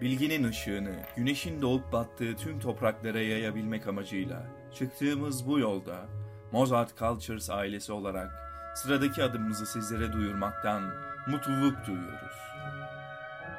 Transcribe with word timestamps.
bilginin 0.00 0.44
ışığını 0.44 0.94
güneşin 1.16 1.62
doğup 1.62 1.92
battığı 1.92 2.36
tüm 2.36 2.60
topraklara 2.60 3.20
yayabilmek 3.20 3.86
amacıyla 3.86 4.42
çıktığımız 4.74 5.46
bu 5.46 5.58
yolda 5.58 6.06
Mozart 6.52 6.98
Cultures 6.98 7.50
ailesi 7.50 7.92
olarak 7.92 8.30
sıradaki 8.74 9.22
adımımızı 9.22 9.66
sizlere 9.66 10.12
duyurmaktan 10.12 10.82
mutluluk 11.26 11.86
duyuyoruz. 11.86 12.40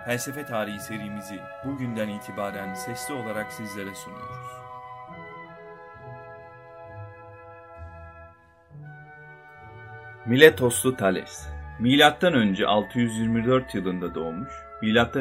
Felsefe 0.05 0.45
tarihi 0.45 0.79
serimizi 0.79 1.39
bugünden 1.65 2.09
itibaren 2.09 2.73
sesli 2.73 3.13
olarak 3.13 3.54
sizlere 3.54 3.96
sunuyoruz. 3.96 4.51
Miletoslu 10.25 10.97
Thales 10.97 11.47
Milattan 11.82 12.33
önce 12.33 12.68
624 12.68 13.75
yılında 13.75 14.15
doğmuş, 14.15 14.51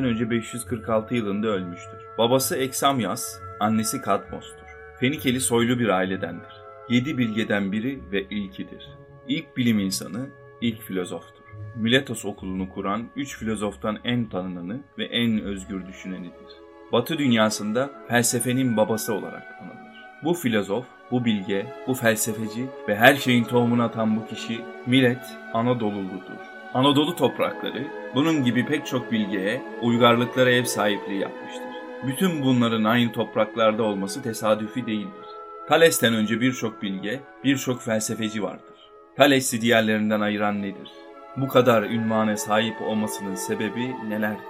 önce 0.05 0.30
546 0.30 1.14
yılında 1.14 1.48
ölmüştür. 1.48 1.98
Babası 2.19 2.56
Eksamyas, 2.56 3.41
annesi 3.60 4.00
Kadmos'tur. 4.00 4.66
Fenikeli 5.00 5.41
soylu 5.41 5.78
bir 5.78 5.88
ailedendir. 5.88 6.52
Yedi 6.88 7.19
bilgeden 7.19 7.73
biri 7.73 8.00
ve 8.12 8.23
ilkidir. 8.23 8.88
İlk 9.28 9.56
bilim 9.56 9.78
insanı, 9.78 10.30
ilk 10.60 10.83
filozoftur. 10.83 11.45
Miletos 11.77 12.24
okulunu 12.24 12.69
kuran 12.69 13.09
üç 13.16 13.38
filozoftan 13.38 13.98
en 14.05 14.28
tanınanı 14.28 14.80
ve 14.98 15.05
en 15.05 15.42
özgür 15.42 15.86
düşünenidir. 15.86 16.56
Batı 16.92 17.19
dünyasında 17.19 17.91
felsefenin 18.08 18.77
babası 18.77 19.14
olarak 19.14 19.47
anılır. 19.62 19.80
Bu 20.24 20.34
filozof, 20.34 20.86
bu 21.11 21.24
bilge, 21.24 21.67
bu 21.86 21.95
felsefeci 21.95 22.67
ve 22.89 22.97
her 22.97 23.14
şeyin 23.14 23.45
tohumunu 23.45 23.83
atan 23.83 24.17
bu 24.17 24.27
kişi 24.27 24.61
Milet 24.86 25.22
Anadolu'ludur. 25.55 26.50
Anadolu 26.75 27.17
toprakları 27.17 27.87
bunun 28.15 28.45
gibi 28.45 28.67
pek 28.67 28.87
çok 28.87 29.13
bilgeye, 29.13 29.63
uygarlıklara 29.83 30.51
ev 30.51 30.65
sahipliği 30.65 31.21
yapmıştır. 31.21 31.65
Bütün 32.07 32.43
bunların 32.43 32.85
aynı 32.85 33.13
topraklarda 33.13 33.83
olması 33.83 34.23
tesadüfi 34.23 34.87
değildir. 34.87 35.27
Thales'ten 35.69 36.15
önce 36.15 36.41
birçok 36.41 36.83
bilge, 36.83 37.21
birçok 37.45 37.83
felsefeci 37.83 38.43
vardır. 38.43 38.91
Thales'i 39.17 39.61
diğerlerinden 39.61 40.21
ayıran 40.21 40.63
nedir? 40.63 40.89
Bu 41.37 41.48
kadar 41.48 41.83
ünvane 41.83 42.37
sahip 42.37 42.83
olmasının 42.83 43.35
sebebi 43.35 43.95
nelerdir? 44.09 44.45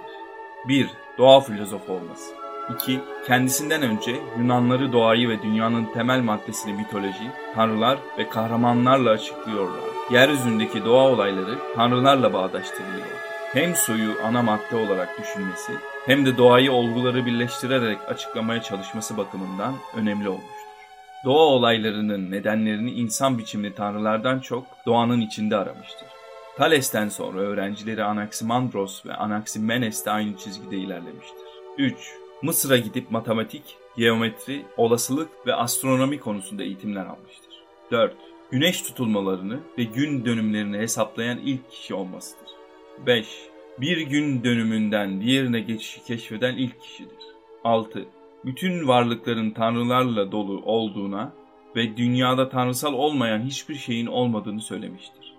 1. 0.67 0.87
Doğa 1.17 1.39
filozofu 1.41 1.93
olması. 1.93 2.40
2. 2.75 2.99
Kendisinden 3.27 3.81
önce 3.81 4.19
Yunanları 4.37 4.93
doğayı 4.93 5.29
ve 5.29 5.41
dünyanın 5.41 5.85
temel 5.93 6.21
maddesini 6.21 6.73
mitoloji, 6.73 7.31
tanrılar 7.55 7.97
ve 8.17 8.29
kahramanlarla 8.29 9.09
açıklıyorlar. 9.09 9.81
Yeryüzündeki 10.11 10.85
doğa 10.85 11.07
olayları 11.07 11.57
tanrılarla 11.75 12.33
bağdaştırılıyor. 12.33 13.07
Hem 13.53 13.75
suyu 13.75 14.13
ana 14.23 14.41
madde 14.41 14.75
olarak 14.75 15.19
düşünmesi 15.19 15.71
hem 16.05 16.25
de 16.25 16.37
doğayı 16.37 16.71
olguları 16.71 17.25
birleştirerek 17.25 17.97
açıklamaya 18.07 18.61
çalışması 18.61 19.17
bakımından 19.17 19.73
önemli 19.95 20.29
olmuştur. 20.29 20.61
Doğa 21.25 21.45
olaylarının 21.45 22.31
nedenlerini 22.31 22.91
insan 22.91 23.37
biçimli 23.37 23.75
tanrılardan 23.75 24.39
çok 24.39 24.65
doğanın 24.85 25.21
içinde 25.21 25.57
aramıştır. 25.57 26.07
Thales'ten 26.57 27.09
sonra 27.09 27.39
öğrencileri 27.39 28.03
Anaximandros 28.03 29.05
ve 29.05 29.13
Anaximenes 29.13 30.05
de 30.05 30.11
aynı 30.11 30.37
çizgide 30.37 30.77
ilerlemiştir. 30.77 31.41
3. 31.77 32.21
Mısır'a 32.41 32.77
gidip 32.77 33.11
matematik, 33.11 33.77
geometri, 33.97 34.65
olasılık 34.77 35.29
ve 35.47 35.55
astronomi 35.55 36.19
konusunda 36.19 36.63
eğitimler 36.63 37.05
almıştır. 37.05 37.63
4. 37.91 38.15
Güneş 38.51 38.81
tutulmalarını 38.81 39.59
ve 39.77 39.83
gün 39.83 40.25
dönümlerini 40.25 40.77
hesaplayan 40.77 41.37
ilk 41.37 41.71
kişi 41.71 41.93
olmasıdır. 41.93 42.49
5. 43.05 43.27
Bir 43.77 43.97
gün 43.97 44.43
dönümünden 44.43 45.21
diğerine 45.21 45.59
geçişi 45.59 46.03
keşfeden 46.03 46.57
ilk 46.57 46.81
kişidir. 46.81 47.17
6. 47.63 48.05
Bütün 48.45 48.87
varlıkların 48.87 49.51
tanrılarla 49.51 50.31
dolu 50.31 50.61
olduğuna 50.65 51.33
ve 51.75 51.97
dünyada 51.97 52.49
tanrısal 52.49 52.93
olmayan 52.93 53.41
hiçbir 53.41 53.75
şeyin 53.75 54.07
olmadığını 54.07 54.61
söylemiştir. 54.61 55.35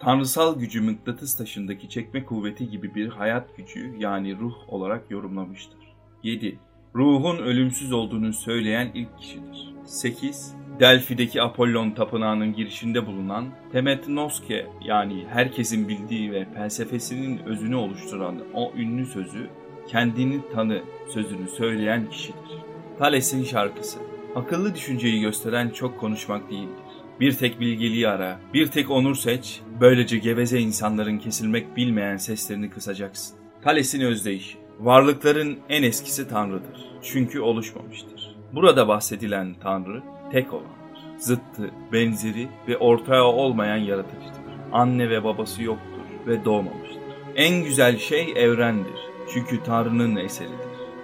Tanrısal 0.00 0.58
gücü 0.58 0.80
mıknatıs 0.80 1.36
taşındaki 1.36 1.88
çekme 1.88 2.24
kuvveti 2.24 2.70
gibi 2.70 2.94
bir 2.94 3.08
hayat 3.08 3.56
gücü 3.56 3.94
yani 3.98 4.38
ruh 4.38 4.54
olarak 4.68 5.10
yorumlamıştır. 5.10 5.85
7. 6.22 6.58
Ruhun 6.94 7.38
ölümsüz 7.38 7.92
olduğunu 7.92 8.32
söyleyen 8.32 8.90
ilk 8.94 9.18
kişidir. 9.18 9.74
8. 9.84 10.54
Delfi'deki 10.80 11.42
Apollon 11.42 11.90
tapınağının 11.90 12.54
girişinde 12.54 13.06
bulunan 13.06 13.46
Temetnoske 13.72 14.66
yani 14.84 15.24
herkesin 15.28 15.88
bildiği 15.88 16.32
ve 16.32 16.46
felsefesinin 16.54 17.38
özünü 17.38 17.76
oluşturan 17.76 18.36
o 18.54 18.72
ünlü 18.76 19.06
sözü 19.06 19.50
kendini 19.88 20.40
tanı 20.54 20.82
sözünü 21.08 21.48
söyleyen 21.48 22.10
kişidir. 22.10 22.50
Thales'in 22.98 23.44
şarkısı 23.44 23.98
Akıllı 24.36 24.74
düşünceyi 24.74 25.20
gösteren 25.20 25.70
çok 25.70 26.00
konuşmak 26.00 26.50
değildir. 26.50 26.84
Bir 27.20 27.32
tek 27.32 27.60
bilgeliği 27.60 28.08
ara, 28.08 28.40
bir 28.54 28.66
tek 28.66 28.90
onur 28.90 29.14
seç, 29.14 29.60
böylece 29.80 30.18
geveze 30.18 30.60
insanların 30.60 31.18
kesilmek 31.18 31.76
bilmeyen 31.76 32.16
seslerini 32.16 32.70
kısacaksın. 32.70 33.36
Thales'in 33.62 34.00
özdeyişi 34.00 34.65
Varlıkların 34.80 35.58
en 35.68 35.82
eskisi 35.82 36.28
Tanrı'dır. 36.28 36.84
Çünkü 37.02 37.40
oluşmamıştır. 37.40 38.36
Burada 38.52 38.88
bahsedilen 38.88 39.54
Tanrı 39.62 40.02
tek 40.32 40.52
olandır. 40.52 40.70
Zıttı, 41.18 41.70
benzeri 41.92 42.48
ve 42.68 42.76
ortaya 42.76 43.24
olmayan 43.24 43.76
yaratıcıdır. 43.76 44.42
Anne 44.72 45.10
ve 45.10 45.24
babası 45.24 45.62
yoktur 45.62 46.00
ve 46.26 46.44
doğmamıştır. 46.44 47.02
En 47.36 47.64
güzel 47.64 47.98
şey 47.98 48.32
evrendir. 48.36 49.00
Çünkü 49.34 49.62
Tanrı'nın 49.62 50.16
eseridir. 50.16 50.56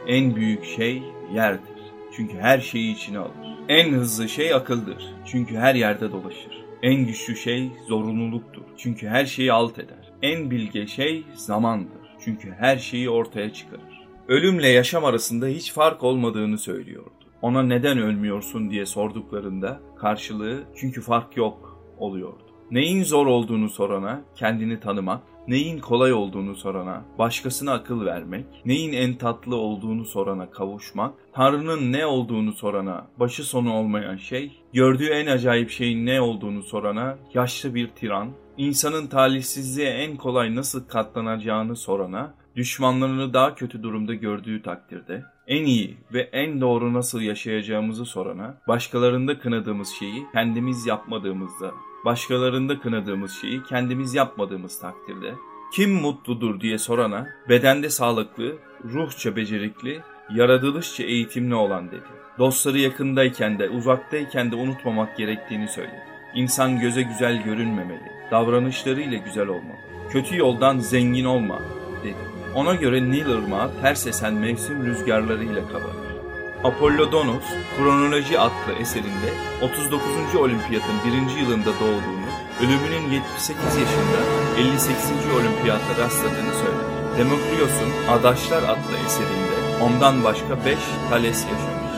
En 0.07 0.37
büyük 0.37 0.65
şey 0.65 1.03
yerdir. 1.35 1.83
Çünkü 2.17 2.39
her 2.39 2.59
şeyi 2.59 2.95
içine 2.95 3.19
alır. 3.19 3.57
En 3.69 3.93
hızlı 3.93 4.29
şey 4.29 4.55
akıldır. 4.55 5.15
Çünkü 5.27 5.57
her 5.57 5.75
yerde 5.75 6.13
dolaşır. 6.13 6.65
En 6.83 7.07
güçlü 7.07 7.37
şey 7.37 7.71
zorunluluktur. 7.89 8.63
Çünkü 8.77 9.09
her 9.09 9.27
şeyi 9.27 9.53
alt 9.53 9.79
eder. 9.79 10.13
En 10.23 10.51
bilge 10.51 10.87
şey 10.87 11.25
zamandır. 11.35 12.02
Çünkü 12.25 12.53
her 12.59 12.77
şeyi 12.77 13.11
ortaya 13.11 13.53
çıkarır. 13.53 14.09
Ölümle 14.29 14.69
yaşam 14.69 15.05
arasında 15.05 15.47
hiç 15.47 15.73
fark 15.73 16.03
olmadığını 16.03 16.59
söylüyordu. 16.59 17.11
Ona 17.43 17.63
neden 17.63 17.99
ölmüyorsun 17.99 18.71
diye 18.71 18.87
sorduklarında 18.87 19.81
karşılığı 19.99 20.65
çünkü 20.77 21.01
fark 21.01 21.37
yok 21.37 21.85
oluyordu. 21.99 22.43
Neyin 22.71 23.05
zor 23.05 23.27
olduğunu 23.27 23.69
sorana 23.69 24.23
kendini 24.35 24.81
tanımak, 24.81 25.23
neyin 25.49 25.79
kolay 25.79 26.13
olduğunu 26.13 26.55
sorana 26.55 27.05
başkasına 27.19 27.73
akıl 27.73 28.05
vermek, 28.05 28.47
neyin 28.65 28.93
en 28.93 29.15
tatlı 29.15 29.57
olduğunu 29.57 30.05
sorana 30.05 30.51
kavuşmak, 30.51 31.15
Tanrı'nın 31.33 31.93
ne 31.93 32.07
olduğunu 32.07 32.53
sorana 32.53 33.07
başı 33.21 33.45
sonu 33.45 33.75
olmayan 33.75 34.17
şey, 34.17 34.53
gördüğü 34.73 35.09
en 35.09 35.27
acayip 35.27 35.71
şeyin 35.71 36.07
ne 36.07 36.21
olduğunu 36.21 36.63
sorana 36.63 37.19
yaşlı 37.35 37.75
bir 37.75 37.89
tiran, 37.89 38.29
insanın 38.57 39.07
talihsizliğe 39.07 39.91
en 39.91 40.17
kolay 40.17 40.55
nasıl 40.55 40.89
katlanacağını 40.89 41.77
sorana, 41.77 42.35
düşmanlarını 42.57 43.35
daha 43.35 43.55
kötü 43.55 43.83
durumda 43.83 44.15
gördüğü 44.15 44.63
takdirde, 44.63 45.25
en 45.47 45.65
iyi 45.65 45.97
ve 46.13 46.21
en 46.21 46.61
doğru 46.61 46.95
nasıl 46.95 47.21
yaşayacağımızı 47.21 48.05
sorana, 48.05 48.55
başkalarında 48.69 49.39
kınadığımız 49.39 49.89
şeyi 49.89 50.23
kendimiz 50.33 50.87
yapmadığımızda, 50.87 51.73
başkalarında 52.05 52.81
kınadığımız 52.81 53.33
şeyi 53.41 53.63
kendimiz 53.63 54.15
yapmadığımız 54.15 54.81
takdirde, 54.81 55.35
kim 55.73 55.93
mutludur 55.93 56.61
diye 56.61 56.79
sorana, 56.79 57.29
bedende 57.49 57.91
sağlıklı, 57.91 58.57
ruhça 58.85 59.37
becerikli, 59.37 60.01
yaratılışça 60.35 61.05
eğitimli 61.05 61.55
olan 61.55 61.89
dedi. 61.89 62.23
Dostları 62.39 62.79
yakındayken 62.79 63.59
de 63.59 63.69
uzaktayken 63.69 64.53
de 64.53 64.57
unutmamak 64.57 65.17
gerektiğini 65.17 65.69
söyledi. 65.69 66.03
İnsan 66.35 66.81
göze 66.81 67.03
güzel 67.03 67.43
görünmemeli, 67.43 68.13
davranışlarıyla 68.31 69.19
güzel 69.19 69.49
olmalı. 69.49 69.79
Kötü 70.11 70.37
yoldan 70.39 70.79
zengin 70.79 71.25
olma 71.25 71.59
dedi. 72.05 72.17
Ona 72.55 72.75
göre 72.75 73.11
Nil 73.11 73.29
ırmağı 73.29 73.71
ters 73.83 74.07
esen 74.07 74.35
mevsim 74.35 74.87
rüzgarlarıyla 74.87 75.69
kabarır. 75.69 76.02
Apollodonos, 76.65 77.45
Kronoloji 77.77 78.39
adlı 78.39 78.73
eserinde 78.81 79.33
39. 79.63 80.35
olimpiyatın 80.41 80.95
birinci 81.07 81.39
yılında 81.39 81.71
doğduğunu, 81.81 82.29
ölümünün 82.61 83.11
78 83.11 83.65
yaşında 83.65 84.21
58. 84.59 85.11
olimpiyatta 85.37 86.03
rastladığını 86.05 86.53
söyler. 86.55 87.19
Demokrios'un 87.19 88.09
Adaşlar 88.11 88.63
adlı 88.63 88.97
eserinde 89.07 89.83
ondan 89.85 90.25
başka 90.25 90.65
5 90.65 90.79
Thales 91.11 91.45
yaşamış. 91.45 91.93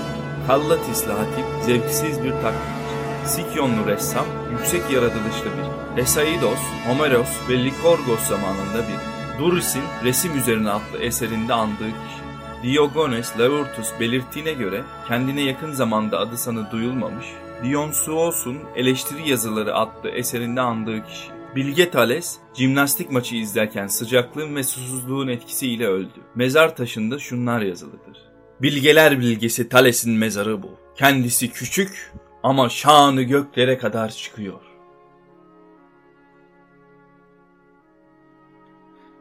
Kallatisli 0.46 1.12
hatip 1.12 1.44
zevksiz 1.62 2.24
bir 2.24 2.30
taklitçi. 2.30 2.94
Sikyonlu 3.26 3.86
ressam 3.86 4.26
yüksek 4.50 4.90
yaratılışlı 4.90 5.44
biri. 5.44 6.00
Esaidos, 6.00 6.60
Homeros 6.86 7.48
ve 7.48 7.64
Likorgos 7.64 8.20
zamanında 8.28 8.88
biri. 8.88 9.38
Duris'in 9.38 9.84
resim 10.04 10.38
üzerine 10.38 10.70
adlı 10.70 10.98
eserinde 11.00 11.54
andığı 11.54 11.88
kişi. 11.88 12.23
Diogenes 12.64 13.38
Laertus 13.38 13.88
belirttiğine 14.00 14.52
göre 14.52 14.84
kendine 15.08 15.42
yakın 15.42 15.72
zamanda 15.72 16.18
adı 16.18 16.38
sanı 16.38 16.70
duyulmamış, 16.70 17.26
Dionysios'un 17.64 18.58
eleştiri 18.76 19.28
yazıları 19.28 19.74
adlı 19.74 20.10
eserinde 20.10 20.60
andığı 20.60 21.06
kişi. 21.06 21.28
Bilge 21.56 21.90
Thales, 21.90 22.36
jimnastik 22.54 23.10
maçı 23.10 23.36
izlerken 23.36 23.86
sıcaklığın 23.86 24.56
ve 24.56 24.62
susuzluğun 24.62 25.28
etkisiyle 25.28 25.86
öldü. 25.86 26.20
Mezar 26.34 26.76
taşında 26.76 27.18
şunlar 27.18 27.60
yazılıdır. 27.60 28.18
Bilgeler 28.62 29.20
bilgesi 29.20 29.68
Thales'in 29.68 30.12
mezarı 30.12 30.62
bu. 30.62 30.70
Kendisi 30.96 31.50
küçük 31.50 32.12
ama 32.42 32.68
şanı 32.68 33.22
göklere 33.22 33.78
kadar 33.78 34.10
çıkıyor. 34.10 34.60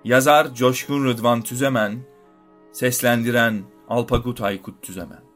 Yazar 0.03 0.53
Coşkun 0.55 1.05
Rıdvan 1.05 1.41
Tüzemen, 1.41 2.12
seslendiren 2.73 3.65
Alpagut 3.87 4.41
Aykut 4.41 4.81
Tüzemen. 4.81 5.32